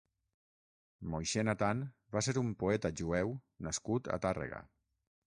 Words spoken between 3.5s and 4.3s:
nascut a